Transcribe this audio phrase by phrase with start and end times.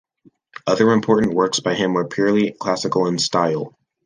[0.65, 3.77] Other important works by him were purely classical in style.